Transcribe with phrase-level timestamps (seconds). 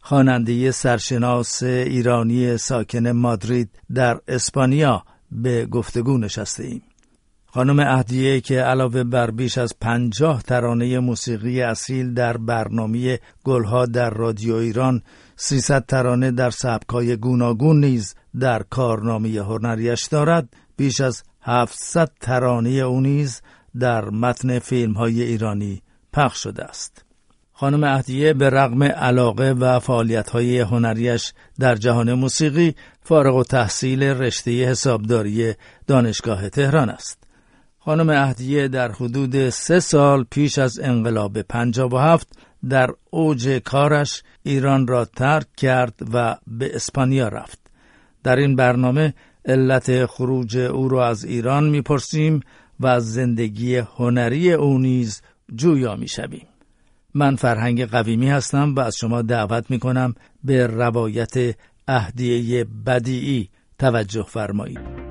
[0.00, 6.82] خواننده سرشناس ایرانی ساکن مادرید در اسپانیا به گفتگو نشسته ایم.
[7.46, 14.10] خانم اهدیه که علاوه بر بیش از پنجاه ترانه موسیقی اصیل در برنامه گلها در
[14.10, 15.02] رادیو ایران
[15.36, 23.00] 300 ترانه در سبکای گوناگون نیز در کارنامه هنریش دارد بیش از 700 ترانه او
[23.00, 23.42] نیز
[23.78, 25.82] در متن فیلم های ایرانی
[26.12, 27.09] پخش شده است.
[27.60, 34.02] خانم اهدیه به رغم علاقه و فعالیت های هنریش در جهان موسیقی فارغ و تحصیل
[34.02, 35.54] رشته حسابداری
[35.86, 37.24] دانشگاه تهران است.
[37.78, 41.38] خانم اهدیه در حدود سه سال پیش از انقلاب
[41.94, 42.28] هفت
[42.68, 47.58] در اوج کارش ایران را ترک کرد و به اسپانیا رفت.
[48.24, 52.40] در این برنامه علت خروج او را از ایران می‌پرسیم
[52.80, 55.22] و از زندگی هنری او نیز
[55.54, 56.49] جویا می‌شویم.
[57.14, 61.56] من فرهنگ قویمی هستم و از شما دعوت می کنم به روایت
[61.88, 65.10] اهدیه بدیعی توجه فرمایید.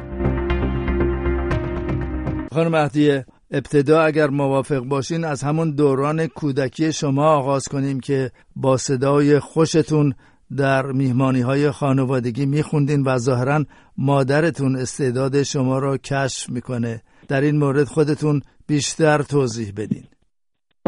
[2.52, 8.78] خانم اهدیه ابتدا اگر موافق باشین از همون دوران کودکی شما آغاز کنیم که با
[8.78, 10.14] صدای خوشتون
[10.58, 13.66] در میهمانی های خانوادگی میخوندین و ظاهرا
[13.98, 20.04] مادرتون استعداد شما را کشف می‌کنه در این مورد خودتون بیشتر توضیح بدین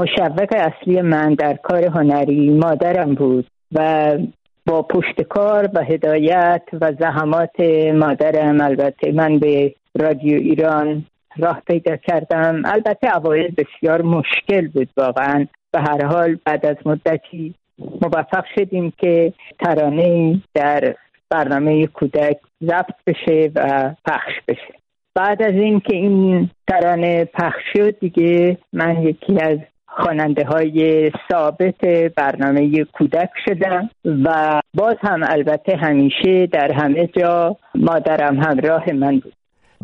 [0.01, 4.17] مشوق اصلی من در کار هنری مادرم بود و
[4.65, 7.59] با پشتکار و هدایت و زحمات
[7.95, 11.05] مادرم البته من به رادیو ایران
[11.37, 12.61] راه پیدا کردم.
[12.65, 15.47] البته اوایل بسیار مشکل بود واقعا.
[15.71, 17.53] به هر حال بعد از مدتی
[18.01, 20.95] موفق شدیم که ترانه در
[21.29, 24.73] برنامه کودک ضبط بشه و پخش بشه.
[25.15, 29.57] بعد از اینکه این ترانه پخش شد دیگه من یکی از
[29.97, 31.85] خواننده های ثابت
[32.15, 39.33] برنامه کودک شدم و باز هم البته همیشه در همه جا مادرم همراه من بود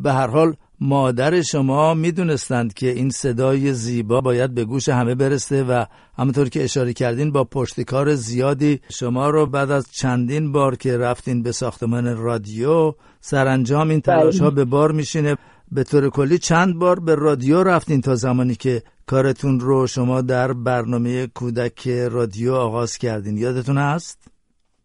[0.03, 5.63] به هر حال مادر شما می‌دونستند که این صدای زیبا باید به گوش همه برسه
[5.63, 5.85] و
[6.18, 11.44] همونطور که اشاره کردین با پشتکار زیادی شما رو بعد از چندین بار که رفتین
[11.44, 14.56] به ساختمان رادیو سرانجام این تلاش ها بله.
[14.56, 15.35] به بار میشینه
[15.72, 20.53] به طور کلی چند بار به رادیو رفتین تا زمانی که کارتون رو شما در
[20.53, 23.38] برنامه کودک رادیو آغاز کردین.
[23.38, 24.31] یادتون هست؟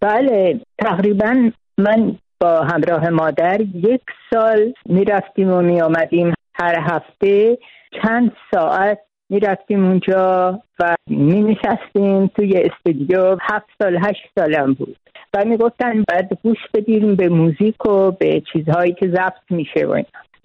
[0.00, 7.58] بله تقریبا من با همراه مادر یک سال می‌رفتیم و می آمدیم هر هفته.
[8.02, 8.98] چند ساعت
[9.30, 13.36] می‌رفتیم اونجا و می نشستیم توی استودیو.
[13.40, 14.96] هفت سال هشت سالم بود.
[15.34, 20.02] و می‌گفتن بعد گوش بدیم به موزیک و به چیزهایی که ضبط میشه و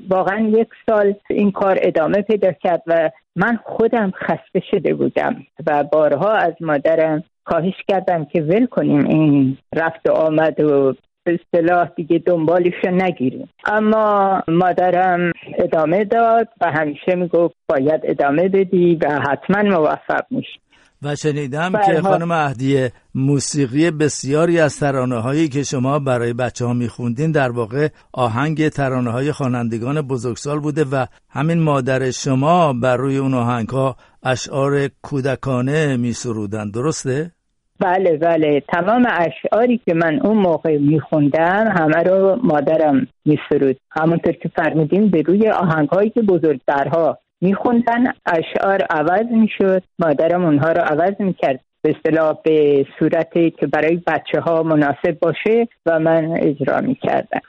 [0.09, 5.35] واقعا یک سال این کار ادامه پیدا کرد و من خودم خسته شده بودم
[5.67, 10.93] و بارها از مادرم خواهش کردم که ول کنیم این رفت و آمد و
[11.23, 13.49] به اصطلاح دیگه دنبالش نگیریم.
[13.65, 20.59] اما مادرم ادامه داد و همیشه می‌گفت باید ادامه بدی و حتما موفق میشی.
[21.03, 26.73] و شنیدم که خانم اهدیه موسیقی بسیاری از ترانه هایی که شما برای بچه ها
[26.73, 33.17] میخوندین در واقع آهنگ ترانه های خوانندگان بزرگسال بوده و همین مادر شما بر روی
[33.17, 37.31] اون آهنگ ها اشعار کودکانه میسرودن درسته؟
[37.79, 38.63] بله بله.
[38.73, 43.77] تمام اشعاری که من اون موقع میخوندم همه رو مادرم میسرود.
[43.91, 50.71] همونطور که فرمودیم به روی آهنگ هایی که بزرگترها میخوندن اشعار عوض می‌شد مادرم اونها
[50.71, 51.59] رو عوض می‌کرد.
[51.81, 57.41] به اصطلاح به صورتی که برای بچه ها مناسب باشه و من اجرا می‌کردم.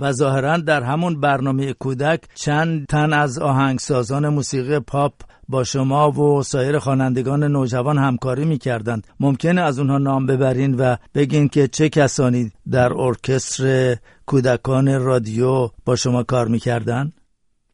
[0.00, 5.12] و ظاهرا در همون برنامه کودک چند تن از آهنگسازان موسیقی پاپ
[5.48, 9.06] با شما و سایر خوانندگان نوجوان همکاری می‌کردند.
[9.20, 13.96] ممکنه از اونها نام ببرین و بگین که چه کسانی در ارکستر
[14.26, 17.12] کودکان رادیو با شما کار می‌کردن؟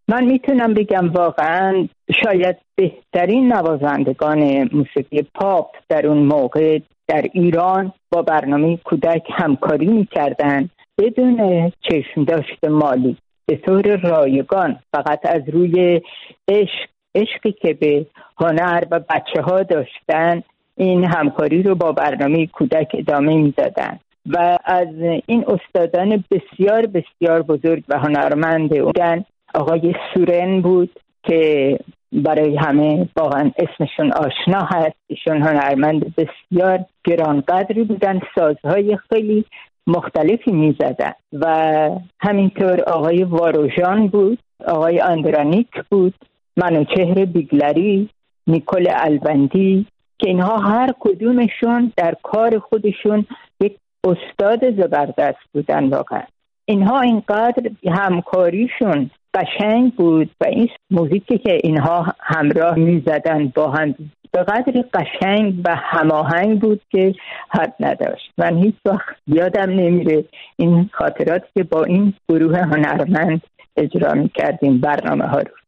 [0.08, 1.88] من می‌تونم بگم واقعا
[2.24, 10.68] شاید بهترین نوازندگان موسیقی پاپ در اون موقع در ایران با برنامه کودک همکاری می‌کردن
[10.98, 13.16] بدون چشم داشت مالی.
[13.46, 16.00] به طور رایگان فقط از روی
[16.48, 18.06] عشق عشقی که به
[18.38, 20.42] هنر و بچه ها داشتن
[20.76, 23.98] این همکاری رو با برنامه کودک ادامه می‌دادن.
[24.26, 24.88] و از
[25.26, 29.24] این استادان بسیار بسیار بزرگ و هنرمند بودن
[29.56, 30.90] آقای سورن بود
[31.22, 31.78] که
[32.12, 34.96] برای همه واقعا اسمشون آشنا هست.
[35.06, 39.44] ایشون هنرمند بسیار گرانقدری بودن سازهای خیلی
[39.86, 46.14] مختلفی می‌زدن و همینطور آقای واروژان بود آقای آندرانیک بود
[46.56, 48.08] منوچهر بیگلری
[48.46, 49.86] نیکل البندی
[50.18, 53.26] که اینها هر کدومشون در کار خودشون
[53.60, 56.22] یک استاد زبردست بودن واقعا.
[56.64, 63.94] اینها اینقدر همکاریشون قشنگ بود و این موزیکی که اینها همراه می‌زدن با هم
[64.32, 67.14] به قدری قشنگ و هماهنگ بود که
[67.48, 68.32] حد نداشت.
[68.38, 70.24] من هیچ وقت یادم نمیره
[70.56, 73.42] این خاطرات که با این گروه هنرمند
[73.76, 75.65] اجرا می‌کردیم برنامه ها رو.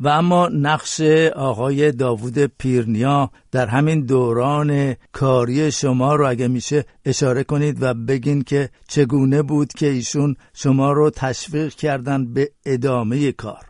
[0.00, 1.00] و اما نقش
[1.36, 8.42] آقای داوود پیرنیا در همین دوران کاری شما رو اگه میشه اشاره کنید و بگین
[8.42, 13.62] که چگونه بود که ایشون شما رو تشویق کردن به ادامه کار.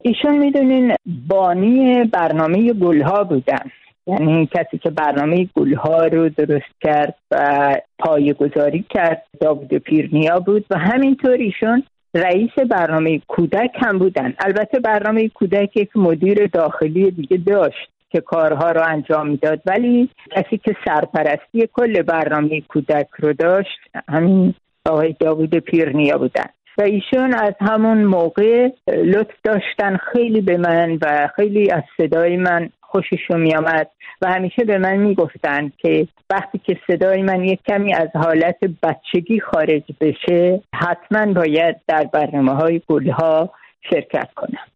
[0.00, 0.94] ایشون می‌دونین
[1.28, 3.70] بانی برنامه گلها بودن.
[4.06, 10.66] یعنی کسی که برنامه گلها رو درست کرد و پایه گذاری کرد داوود پیرنیا بود
[10.70, 11.82] و همینطور ایشون
[12.16, 14.34] رئیس برنامه کودک هم بودن.
[14.38, 19.60] البته برنامه کودک یک مدیر داخلی دیگه داشت که کارها رو انجام می‌داد.
[19.66, 23.78] ولی کسی که سرپرستی کل برنامه کودک رو داشت
[24.08, 24.54] همین
[24.84, 26.46] آقای داوود پیرنیا بودن.
[26.78, 32.68] و ایشون از همون موقع لطف داشتن خیلی به من و خیلی از صدای من
[32.96, 33.90] خوششون میآمد
[34.22, 39.40] و همیشه به من می‌گفتن که وقتی که صدای من یک کمی از حالت بچگی
[39.40, 43.50] خارج بشه حتما باید در برنامه های گلها
[43.90, 44.66] شرکت کنم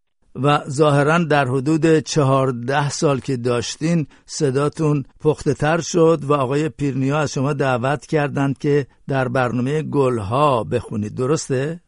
[0.43, 7.19] و ظاهرا در حدود چهارده سال که داشتین صداتون پخته تر شد و آقای پیرنیا
[7.19, 11.81] از شما دعوت کردند که در برنامه گلها بخونید درسته؟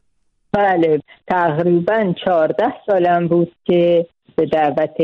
[0.52, 4.06] بله تقریبا چهارده سالم بود که
[4.37, 4.96] به دعوت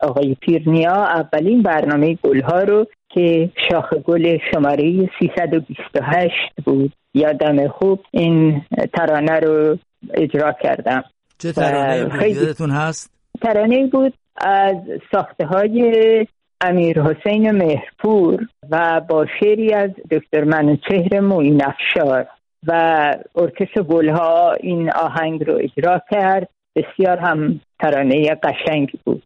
[0.00, 6.32] آقای پیرنیا اولین برنامه گلها رو که شاخ گل شماره 328
[6.64, 6.92] بود.
[7.14, 8.62] یادم خوب این
[8.94, 9.78] ترانه رو
[10.14, 11.04] اجرا کردم.
[11.38, 13.10] چه ترانه؟ بود یادتون هست؟
[13.42, 14.76] ترانه بود از
[15.12, 16.26] ساخته های
[16.60, 22.26] امیر حسین مهرپور و با شعری از دکتر منوچهر موین افشار
[22.66, 26.48] و ارکستر گلها این آهنگ رو اجرا کرد.
[26.76, 29.22] بسیار هم ترانه قشنگ بود.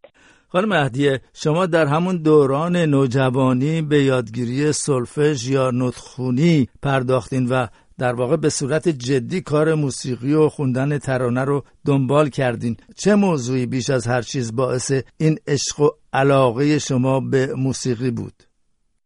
[0.52, 7.67] خانم مهدیه شما در همون دوران نوجوانی به یادگیری سلفژ یا نطخونی پرداختین و
[7.99, 12.76] در واقع به صورت جدی کار موسیقی و خوندن ترانه رو دنبال کردین.
[12.97, 18.32] چه موضوعی بیش از هر چیز باعث این عشق و علاقه شما به موسیقی بود؟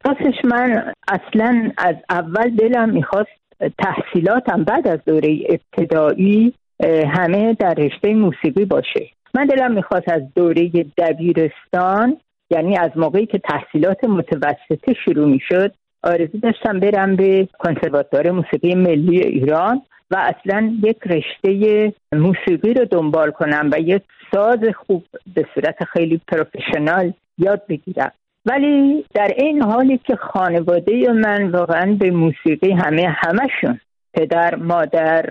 [0.05, 3.31] راستش من اصلا از اول دلم می‌خواست
[3.79, 6.55] تحصیلاتم بعد از دوره ابتدایی
[7.17, 9.11] همه در رشته موسیقی باشه.
[9.35, 12.17] من دلم می‌خواست از دوره دبیرستان
[12.51, 15.73] یعنی از موقعی که تحصیلات متوسطه شروع می‌شد
[16.03, 23.31] آرزو داشتم برم به کنسرواتوار موسیقی ملی ایران و اصلا یک رشته موسیقی رو دنبال
[23.31, 24.03] کنم و یک
[24.35, 25.05] ساز خوب
[25.35, 28.13] به صورت خیلی پروفشنال یاد بگیرم.
[28.47, 33.81] ولی در این حالی که خانواده من واقعا به موسیقی همه همشون
[34.15, 35.31] پدر مادر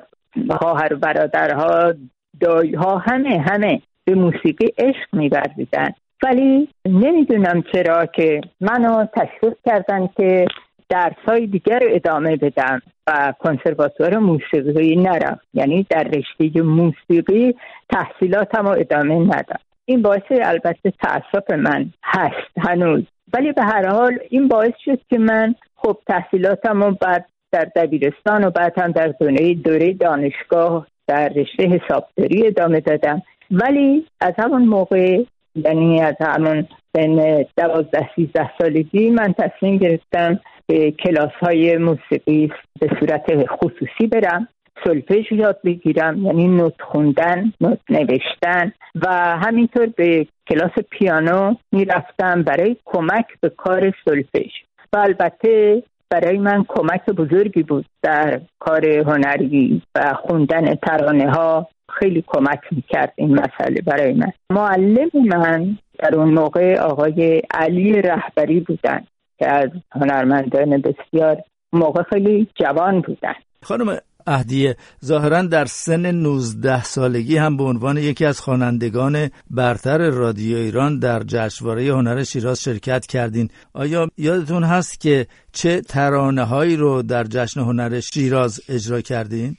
[0.50, 1.94] خواهر برادرها
[2.40, 5.90] دایها همه همه به موسیقی عشق میورزیدن
[6.24, 10.46] ولی نمی‌دونم چرا که منو تشویق کردن که
[10.90, 15.40] درسای دیگر رو ادامه بدم و کنسرواتوار موسیقی نرم.
[15.54, 17.56] یعنی در رشته موسیقی
[17.90, 19.60] تحصیلاتم رو ادامه ندم.
[19.86, 23.04] این باعث البته تاسف من هست هنوز.
[23.34, 28.44] ولی به هر حال این باعث شد که من خب تحصیلاتم رو بعد در دبیرستان
[28.44, 33.22] و بعد هم در دوره دوره دانشگاه در رشته حسابداری ادامه دادم.
[33.52, 35.24] ولی از همون موقع
[35.56, 42.88] یعنی از همون سن دوازده سیزده سالگی من تصمیم گرفتم به کلاس های موسیقی به
[43.00, 44.48] صورت خصوصی برم
[44.84, 52.76] سلفژ یاد بگیرم یعنی نوت خوندن نوت نوشتن و همینطور به کلاس پیانو می‌رفتم برای
[52.86, 54.52] کمک به کار سلفژ
[54.94, 55.84] و البته
[56.14, 61.68] برای من کمک بزرگی بود در کار هنری و خوندن ترانه ها.
[62.00, 64.32] خیلی کمک می‌کرد این مسئله برای من.
[64.50, 69.04] معلم من در اون موقع آقای علی رهبری بودن
[69.40, 71.38] که از هنرمندان بسیار
[71.74, 73.34] موقع خیلی جوان بودن.
[73.64, 74.76] خانم اهدیه
[75.06, 81.20] ظاهرا در سن 19 سالگی هم به عنوان یکی از خوانندگان برتر رادیو ایران در
[81.20, 83.50] جشنواره هنر شیراز شرکت کردین.
[83.74, 89.56] آیا یادتون هست که چه ترانه هایی رو در جشن هنر شیراز اجرا کردین؟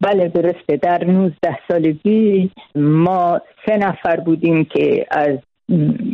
[0.00, 0.76] بله درسته.
[0.76, 5.38] در 19 سالگی ما سه نفر بودیم که از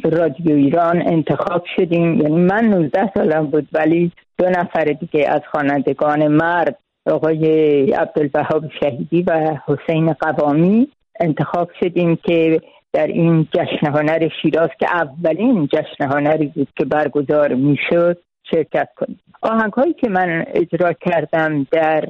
[0.05, 2.21] رادیو ایران انتخاب شدیم.
[2.21, 7.46] یعنی من 19 سالم بود ولی دو نفر دیگه از خوانندگان مرد آقای
[7.92, 10.88] عبدالبهاب شهیدی و حسین قوامی
[11.20, 12.60] انتخاب شدیم که
[12.92, 18.18] در این جشن هنر شیراز که اولین جشن هنری بود که برگزار می‌شد
[18.50, 19.20] شرکت کنیم.
[19.42, 22.04] آهنگ هایی که من اجرا کردم در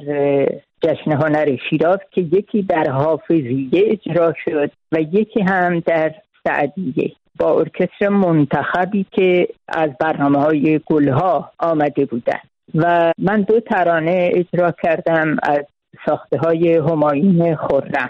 [0.81, 7.59] جشن هنر شیراز که یکی در حافظیه اجرا شد و یکی هم در سعدیه با
[7.59, 12.39] ارکستر منتخبی که از برنامه های گلها آمده بودن
[12.75, 15.65] و من دو ترانه اجرا کردم از
[16.05, 18.09] ساخته های همایون خورم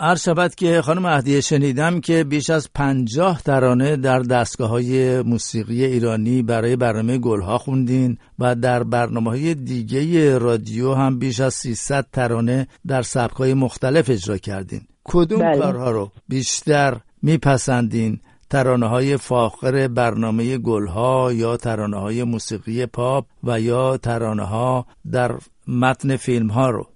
[0.00, 5.84] عرض شود که خانم اهدیه شنیدم که بیش از پنجاه ترانه در دستگاه های موسیقی
[5.84, 12.06] ایرانی برای برنامه گلها خوندین و در برنامه های دیگه رادیو هم بیش از 300
[12.12, 15.58] ترانه در سبک های مختلف اجرا کردین کدوم بله.
[15.58, 23.60] کارها رو بیشتر میپسندین ترانه های فاخر برنامه گلها یا ترانه های موسیقی پاپ و
[23.60, 25.30] یا ترانه ها در
[25.68, 26.86] متن فیلم ها رو.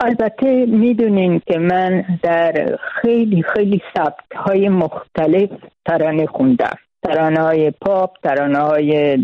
[0.00, 5.50] البته می‌دونین که من در خیلی خیلی سبک های مختلف
[5.86, 6.76] ترانه خوندم.
[7.02, 9.18] ترانه های پاپ ترانه های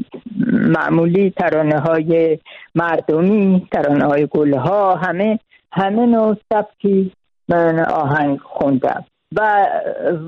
[0.53, 2.39] معمولی ترانه های
[2.75, 5.39] مردمی ترانه های گلها همه
[5.73, 7.13] همه نوع سبکی
[7.49, 9.05] من آهنگ خوندم.
[9.37, 9.67] و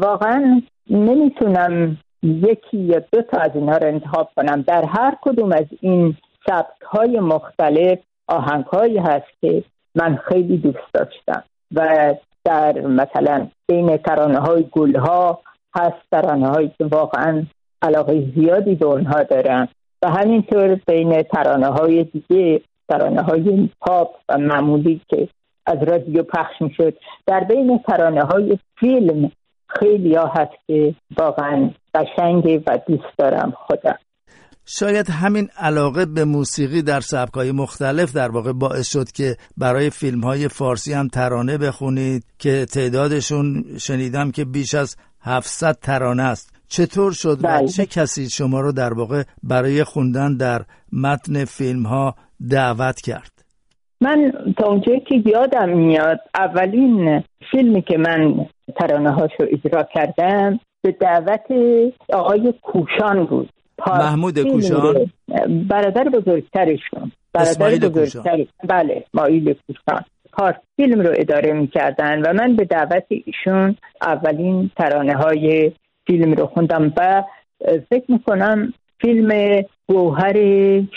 [0.00, 4.62] واقعا نمی‌تونم یکی یا دو تا از اینها رو انتخاب کنم.
[4.62, 6.16] در هر کدوم از این
[6.46, 9.64] سبک های مختلف آهنگ هایی هست که
[9.94, 11.42] من خیلی دوست داشتم
[11.74, 12.14] و
[12.44, 15.40] در مثلا بین ترانه های گل ها
[15.76, 17.42] هست ترانه هایی که واقعا
[17.82, 19.68] علاقه زیادی به اونها دارم
[20.02, 25.28] و همینطور بین ترانه های دیگه ترانه های پاپ و معمولی که
[25.66, 29.30] از رادیو پخش می شد در بین ترانه های فیلم
[29.68, 33.98] خیلی ها هست که واقعا قشنگه و دوست دارم خودم
[34.70, 40.20] شاید همین علاقه به موسیقی در سبکای مختلف در واقع باعث شد که برای فیلم
[40.20, 46.52] های فارسی هم ترانه بخونید که تعدادشون شنیدم که بیش از 700 ترانه است.
[46.68, 47.68] چطور شد و بله.
[47.68, 52.14] چه کسی شما رو در واقع برای خوندن در متن فیلم ها
[52.50, 53.37] دعوت کرد؟
[54.00, 60.92] من تا اونجایی که یادم میاد اولین فیلمی که من ترانه هاشو اجرا کردم به
[60.92, 61.46] دعوت
[62.12, 63.48] آقای کوشان بود.
[63.88, 65.10] محمود کوشان.
[65.68, 67.12] برادر بزرگترشون.
[67.32, 68.46] برادر بزرگتر.
[68.68, 70.04] بله مایل کوشان.
[70.32, 75.72] پارت فیلم رو اداره می‌کردن و من به دعوت ایشون اولین ترانه های
[76.06, 77.22] فیلم رو خوندم و
[77.90, 80.36] فکر می‌کنم فیلم گوهر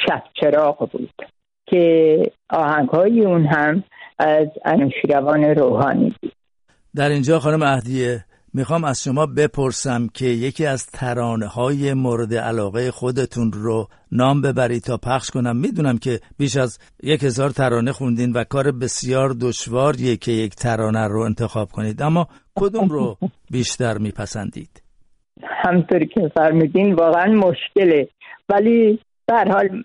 [0.08, 1.10] شبچراغ بود.
[1.71, 2.17] که
[2.49, 3.83] آهنگ های اون هم
[4.19, 6.33] از انوشیروان روحانی بود.
[6.95, 12.91] در اینجا خانم اهدیه می‌خوام از شما بپرسم که یکی از ترانه های مورد علاقه
[12.91, 15.57] خودتون رو نام ببرید تا پخش کنم.
[15.57, 21.07] می‌دونم که بیش از یک هزار ترانه خوندین و کار بسیار دشواریه که یک ترانه
[21.07, 22.01] رو انتخاب کنید.
[22.01, 23.17] اما کدوم رو
[23.51, 24.81] بیشتر میپسندید؟
[25.43, 28.07] همطوری که فرمودین واقعا مشکله.
[28.49, 29.83] ولی در حال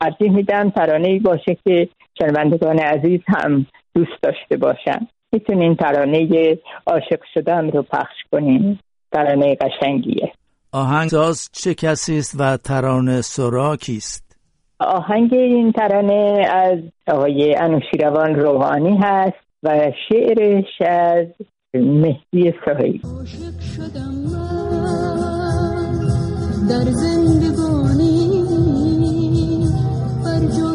[0.00, 1.88] ترجیح میدم ترانه ای باشه که
[2.18, 5.06] شنوندگان عزیز هم دوست داشته باشن.
[5.32, 6.28] می‌تونین ترانه
[6.86, 8.78] عاشق شدم رو پخش کنین.
[9.12, 10.32] ترانه قشنگیه.
[10.72, 14.24] آهنگساز چه کسی است و ترانه سرا کیست؟
[14.80, 21.26] آهنگ این ترانه از آقای انوشیروان روحانی هست و شعرش از
[21.74, 23.00] مهدی سهی
[26.68, 28.23] در زندگانی بر جون زد
[30.44, 30.73] و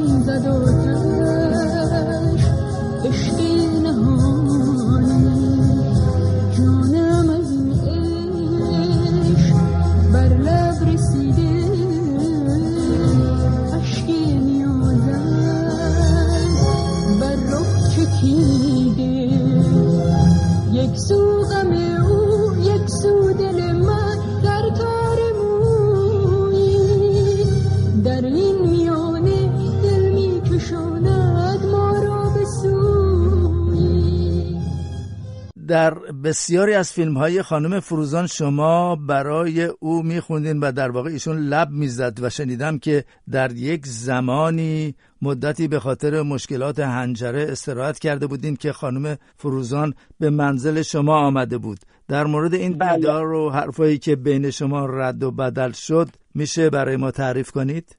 [36.29, 41.69] بسیاری از فیلم های خانم فروزان شما برای او میخوندین و در واقع ایشون لب
[41.69, 48.55] می‌زد و شنیدم که در یک زمانی مدتی به خاطر مشکلات هنجره استراحت کرده بودین
[48.55, 52.95] که خانم فروزان به منزل شما آمده بود در مورد این بله.
[52.95, 57.97] دیدار و حرفایی که بین شما رد و بدل شد میشه برای ما تعریف کنید؟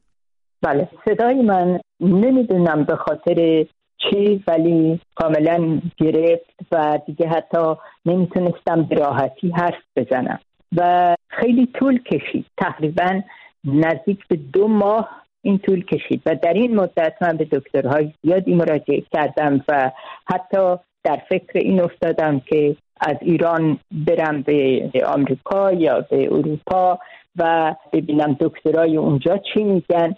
[0.63, 3.67] بله صدای من نمی‌دونم به خاطر
[4.01, 7.75] چی ولی کاملا گرفت و دیگه حتی
[8.07, 10.39] نمی‌تونستم به راحتی حرف بزنم.
[10.77, 12.47] و خیلی طول کشید.
[12.59, 13.21] تقریبا
[13.65, 15.09] نزدیک به دو ماه
[15.43, 16.23] این طول کشید.
[16.27, 19.91] و در این مدت من به دکترهای زیادی مراجعه کردم و
[20.27, 26.99] حتی در فکر این افتادم که از ایران برم به آمریکا یا به اروپا
[27.37, 30.15] و ببینم دکترای اونجا چی میگن.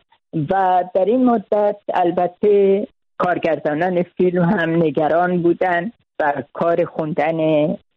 [0.51, 2.87] و در این مدت البته
[3.25, 7.39] کارگردانان فیلم هم نگران بودن و کار خوندن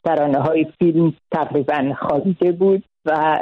[0.04, 3.40] ترانه های فیلم تقریبا خوابیده بود و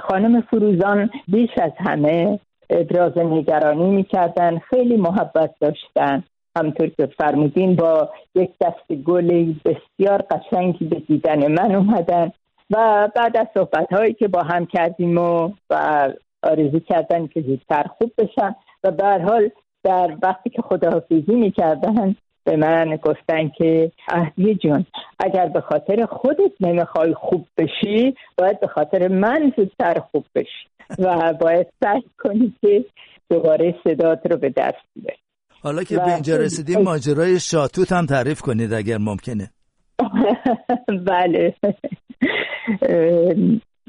[0.00, 2.38] خانم فروزان بیش از همه
[2.70, 6.24] ابراز نگرانی می‌کردن خیلی محبت داشتن.
[6.56, 12.32] همطور که فرمودین با یک دست گل بسیار قشنگی به دیدن من اومدن
[12.70, 16.08] و بعد از صحبت هایی که با هم کردیم و, و
[16.42, 19.50] آرزو کردن که زودتر خوب بشن و به حال
[19.84, 24.86] در وقتی که خداحافظی می‌کردن به من گفتن که اهدی جون
[25.18, 30.68] اگر به خاطر خودت نمی‌خوای خوب بشی باید به خاطر من زودتر خوب بشی
[30.98, 32.84] و باید سعی کنی که
[33.30, 35.18] دوباره صدات رو به دست بیاری.
[35.62, 39.50] حالا که به اینجا رسیدیم ماجرای شاتوت هم تعریف کنید اگر ممکنه.
[41.06, 41.54] بله.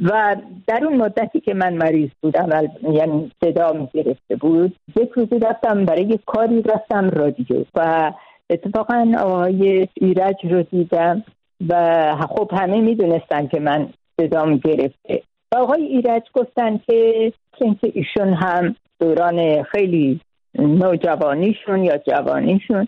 [0.02, 0.36] و
[0.70, 2.50] در اون مدتی که من مریض بودم
[2.94, 8.12] یعنی صدا می گرفته بود یک روزی رفتم برای کاری رفتم رادیو و
[8.50, 11.24] اتفاقا آقای ایرج رو دیدم
[11.70, 13.90] و خب همه می‌دونستن که من
[14.22, 15.22] صدام گرفته
[15.52, 20.20] و آقای ایرج گفتن که اینکه ایشون هم دوران خیلی
[20.60, 22.88] نوجوانیشون یا جوانیشون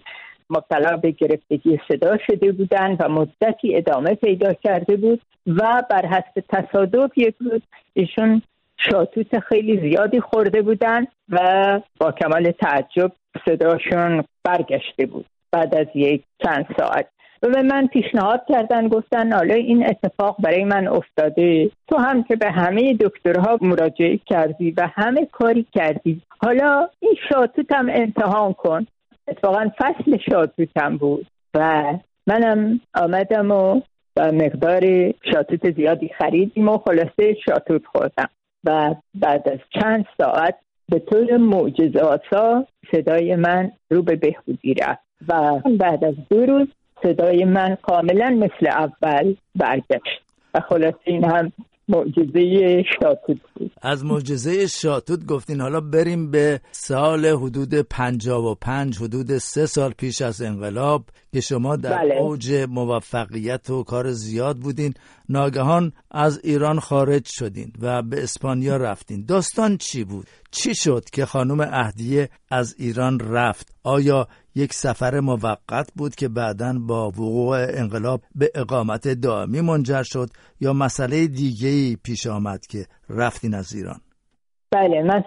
[0.51, 6.43] مبتلا به گرفتگی صدا شده بودن و مدتی ادامه پیدا کرده بود و بر حسب
[6.49, 7.61] تصادف یک روز
[7.93, 8.41] ایشون
[8.77, 13.11] شاتوت خیلی زیادی خورده بودن و با کمال تعجب
[13.45, 17.07] صداشون برگشته بود بعد از یک چند ساعت.
[17.43, 21.69] و به من پیشنهاد کردن گفتن حالا این اتفاق برای من افتاده.
[21.87, 27.71] تو هم که به همه دکترها مراجعه کردی و همه کاری کردی حالا این شاتوت
[27.71, 28.87] هم امتحان کن.
[29.31, 31.83] اتفاقا فصل شاتوتم بود و
[32.27, 33.81] منم آمدم و
[34.17, 38.29] و مقدار شاتوت زیادی خریدیم و خلاصه شاتوت خوردم.
[38.63, 40.55] و بعد از چند ساعت
[40.89, 42.19] به طور معجزه
[42.91, 46.67] صدای من رو به بهبودی رفت و بعد از دو روز
[47.03, 50.21] صدای من کاملا مثل اول برگشت
[50.53, 51.51] و خلاصه این هم
[51.91, 58.97] معجزه شاتوت بود از معجزه شاتوت گفتین حالا بریم به سال حدود پنجاب و پنج
[58.97, 62.15] حدود سه سال پیش از انقلاب که شما در بله.
[62.15, 64.93] اوج موفقیت و کار زیاد بودین
[65.31, 71.25] ناگهان از ایران خارج شدین و به اسپانیا رفتین داستان چی بود؟ چی شد که
[71.25, 78.21] خانم اهدیه از ایران رفت؟ آیا یک سفر موقت بود که بعدا با وقوع انقلاب
[78.35, 80.29] به اقامت دائمی منجر شد
[80.61, 83.99] یا مسئله دیگه پیش آمد که رفتین از ایران
[84.71, 85.23] بله من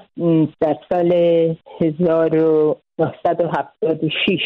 [0.60, 1.12] در سال
[1.80, 4.40] 1976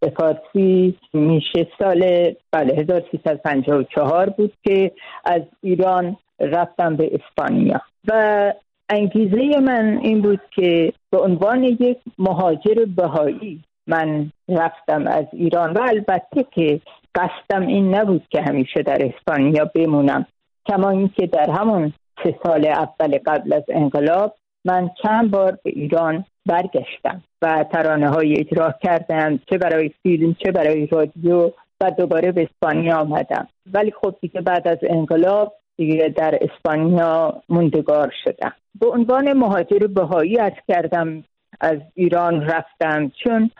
[0.00, 4.92] به فارسی میشه سال بله 1354 بود که
[5.24, 7.80] از ایران رفتم به اسپانیا.
[8.08, 8.52] و
[8.90, 15.80] انگیزه من این بود که به عنوان یک مهاجر بهایی من رفتم از ایران و
[15.80, 16.80] البته که
[17.14, 20.26] قصدم این نبود که همیشه در اسپانیا بمونم
[20.66, 21.92] کما اینکه در همون
[22.24, 24.34] سه سال اول قبل از انقلاب
[24.68, 30.52] من چند بار به ایران برگشتم و ترانه های اجرا کردم چه برای فیلم چه
[30.52, 31.50] برای رادیو
[31.80, 33.48] و دوباره به اسپانیا آمدم.
[33.72, 38.52] ولی خب دیگه بعد از انقلاب دیگه در اسپانیا موندگار شدم.
[38.80, 41.24] به عنوان مهاجر بهایی از کردم
[41.60, 43.50] از ایران رفتم چون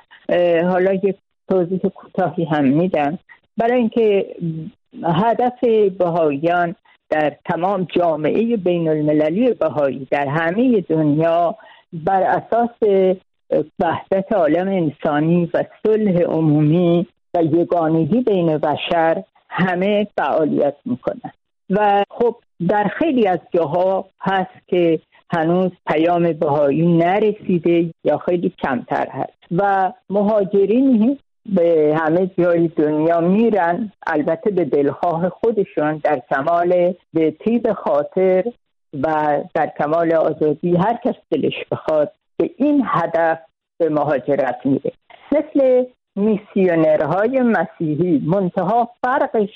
[0.63, 1.17] حالا یک
[1.49, 3.19] توضیح کوتاهی هم میدم.
[3.57, 4.37] برای اینکه
[5.05, 5.65] هدف
[5.99, 6.75] بهاییان
[7.11, 11.55] در تمام جامعه بین المللی بهایی در همه دنیا
[11.93, 13.09] بر اساس
[13.79, 21.33] وحدت عالم انسانی و صلح عمومی و یگانگی بین بشر همه فعالیت می‌کنن
[21.71, 22.37] و خب
[22.69, 29.39] در خیلی از جاها هست که هنوز پیام بهایی نرسیده یا خیلی کمتر هست.
[29.51, 31.19] و مهاجرین
[31.49, 38.45] به همه جای دنیا میرن البته به دلخواه خودشون در کمال به تیب خاطر
[39.03, 43.39] و در کمال آزادی هر کس دلش بخواد به این هدف
[43.79, 44.93] به مهاجرت میره.
[45.33, 45.85] مثل
[46.17, 49.51] میسیونرهای مسیحی منتها فرقش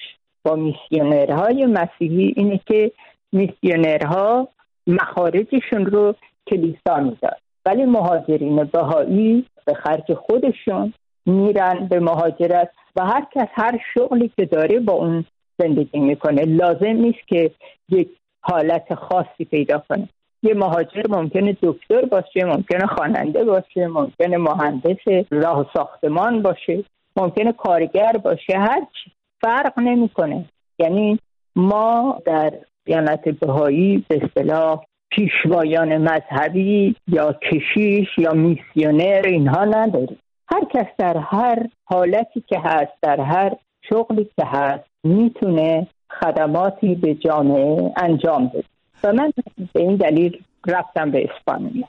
[0.44, 2.92] با میسیونرهای مسیحی اینه که
[3.32, 4.48] میسیونرها
[4.86, 6.14] مخارجشون رو
[6.50, 7.36] کلیسا می‌داد.
[7.66, 10.92] ولی مهاجرین بهایی به خرج خودشون
[11.26, 15.24] میرن به مهاجرت و هر کس هر شغلی که داره با اون
[15.58, 17.50] زندگی می‌کنه لازم نیست که
[17.88, 18.08] یک
[18.40, 20.08] حالت خاصی پیدا کنه.
[20.42, 26.84] یه مهاجر ممکنه دکتر باشه ممکنه خواننده باشه ممکنه مهندس راه ساختمان باشه
[27.16, 29.10] ممکنه کارگر باشه هر چی.
[29.40, 30.44] فرق نمی‌کنه.
[30.78, 31.18] یعنی
[31.56, 32.52] ما در
[32.84, 40.18] دیانت بهایی به اصطلاح پیشوایان مذهبی یا کشیش یا میسیونر اینها نداریم.
[40.52, 43.56] هر کس در هر حالتی که هست در هر
[43.88, 45.86] شغلی که هست می‌تونه
[46.20, 48.64] خدماتی به جامعه انجام بده
[49.04, 49.32] و من
[49.72, 51.86] به این دلیل رفتم به اسپانیا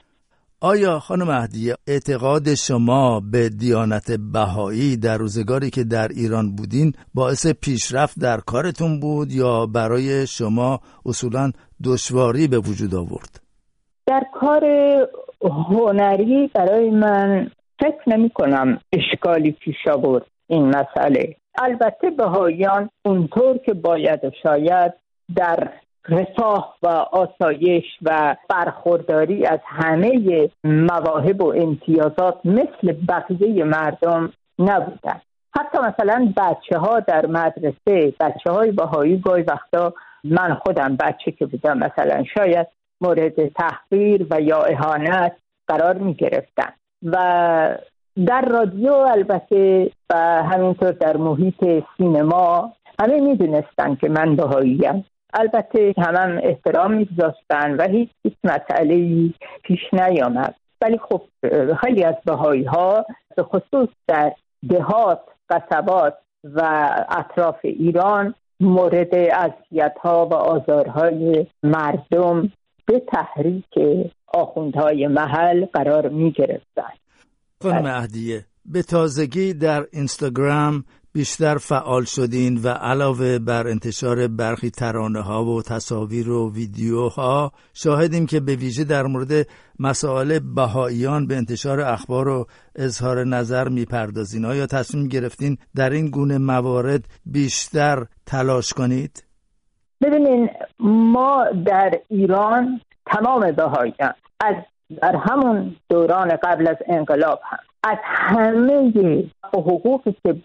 [0.61, 7.47] آیا خانم مهدی اعتقاد شما به دیانت بهایی در روزگاری که در ایران بودین باعث
[7.61, 11.51] پیشرفت در کارتون بود یا برای شما اصولا
[11.83, 13.39] دشواری به وجود آورد؟
[14.07, 14.65] در کار
[15.41, 17.47] هنری برای من
[17.79, 21.35] فکر نمی کنم اشکالی پیش آورد این مسئله.
[21.61, 24.93] البته بهاییان اونطور که باید و شاید
[25.35, 25.69] در
[26.09, 35.21] رفاه و آسایش و برخورداری از همه مواهب و امتیازات مثل بقیه مردم نبودن.
[35.55, 41.45] حتی مثلا بچه ها در مدرسه بچه های بهایی گاهی وقتا من خودم بچه که
[41.45, 42.67] بودم مثلا شاید
[43.01, 45.35] مورد تحقیر و یا اهانت
[45.67, 47.77] قرار می گرفتن و
[48.25, 56.39] در رادیو البته و همینطور در محیط سینما همه می‌دونستن که من بهاییم البته هم,
[56.43, 59.29] احترام میگذاشتن و هیچ هیچ مسئله
[59.63, 60.55] پیش نیامد.
[60.81, 61.21] ولی خب
[61.81, 64.33] خیلی از بهایی ها به خصوص در
[64.69, 72.51] دهات قصبات و اطراف ایران مورد اذیت ها و آزارهای مردم
[72.85, 73.79] به تحریک
[74.33, 76.93] آخوندهای محل قرار می گرفتن
[77.61, 85.21] خانم اهدیه به تازگی در اینستاگرام بیشتر فعال شدین و علاوه بر انتشار برخی ترانه
[85.21, 89.47] ها و تصاویر و ویدیوها شاهدیم که به ویژه در مورد
[89.79, 96.37] مسائل بهاییان به انتشار اخبار و اظهار نظر می‌پردازین آیا تصمیم گرفتین در این گونه
[96.37, 99.23] موارد بیشتر تلاش کنید؟
[100.01, 104.55] ببینین ما در ایران تمام بهاییان از
[105.01, 107.59] در همون دوران قبل از انقلاب هم.
[107.83, 110.35] از همه حقوقی که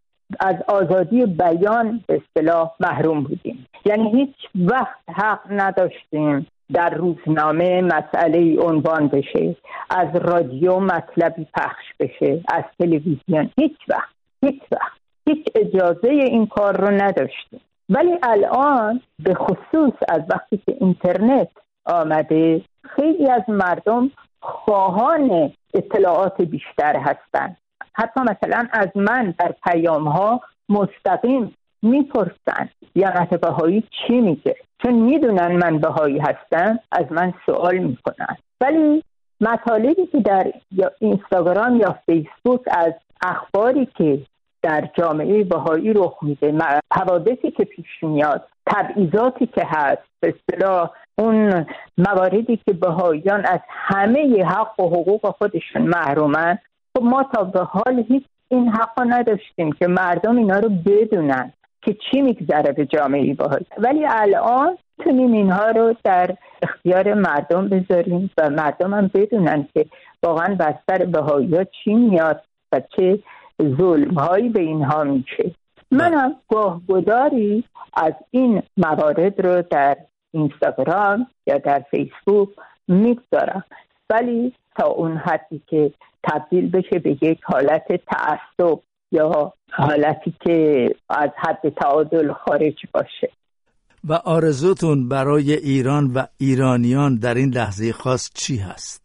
[0.40, 3.66] از آزادی بیان به اصطلاح محروم بودیم.
[3.84, 9.56] یعنی هیچ وقت حق نداشتیم در روزنامه مسئله عنوان بشه
[9.90, 13.50] از رادیو مطلبی پخش بشه از تلویزیون.
[13.58, 14.98] هیچ وقت هیچ وقت.
[15.26, 17.60] هیچ اجازه این کار رو نداشتیم.
[17.88, 21.48] ولی الان به خصوص از وقتی که اینترنت
[21.86, 22.62] آمده
[22.96, 27.56] خیلی از مردم خواهان اطلاعات بیشتر هستند.
[27.94, 35.56] حتی مثلا از من در پیام ها مستقیم می‌پرسن یا بهایی چی میگه؟ چون می‌دونن
[35.56, 38.36] من بهایی هستم از من سوال می‌کنن.
[38.60, 39.02] ولی
[39.40, 40.52] مطالبی که در
[40.98, 44.20] اینستاگرام یا فیسبوک از اخباری که
[44.62, 46.52] در جامعه بهایی رخ میده
[46.92, 51.66] حوادثی که پیش میاد تبعیضاتی که هست به اصطلاح اون
[51.98, 56.58] مواردی که بهاییان از همه حق و حقوق خودشون محرومن
[56.96, 61.52] خب ما تا به حال هیچ این حق نداشتیم که مردم اینا رو بدونن
[61.82, 63.66] که چی میگذره به جامعه بهایی.
[63.78, 69.86] ولی الان می‌تونیم اینها رو در اختیار مردم بذاریم و مردم هم بدونن که
[70.22, 73.18] واقعا بستر بهایی ها چی میاد و چه
[73.62, 75.50] ظلم هایی به اینها میشه.
[75.90, 79.96] منم گاه گداری از این موارد رو در
[80.30, 82.48] اینستاگرام یا در فیسبوک
[82.88, 83.64] می‌گذارم.
[84.10, 88.78] ولی تا اون حدی که تبدیل بشه به یک حالت تعصب
[89.12, 93.30] یا حالتی که از حد تعادل خارج باشه.
[94.04, 99.02] و آرزوتون برای ایران و ایرانیان در این لحظه خاص چی هست؟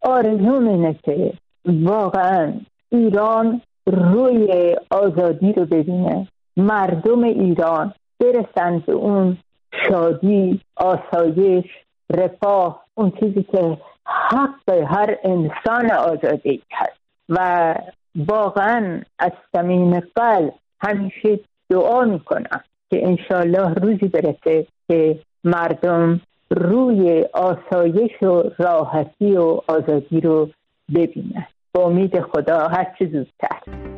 [0.00, 1.32] آرزوم اینه که
[1.66, 2.52] واقعا
[2.88, 6.28] ایران روی آزادی رو ببینه.
[6.56, 9.38] مردم ایران برسن به اون
[9.88, 11.66] شادی آسایش
[12.10, 17.74] رفاه اون چیزی که حق هر انسان آزادی هست و
[18.16, 21.38] واقعا از صمیم قلب همیشه
[21.70, 30.48] دعا می‌کنم که انشالله روزی برسه که مردم روی آسایش و راحتی و آزادی رو
[30.94, 31.46] ببینن.
[31.74, 33.91] با امید خدا هر چه زودتر.